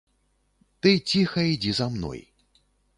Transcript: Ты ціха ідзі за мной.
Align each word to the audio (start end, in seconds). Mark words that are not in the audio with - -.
Ты 0.81 0.89
ціха 1.13 1.47
ідзі 1.53 1.71
за 1.83 1.93
мной. 1.95 2.21